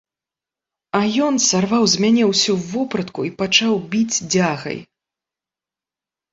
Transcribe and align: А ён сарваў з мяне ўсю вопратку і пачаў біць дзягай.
А 0.99 1.01
ён 1.25 1.35
сарваў 1.49 1.83
з 1.93 2.01
мяне 2.07 2.23
ўсю 2.31 2.57
вопратку 2.73 3.21
і 3.29 3.33
пачаў 3.45 3.73
біць 3.95 4.21
дзягай. 4.31 4.85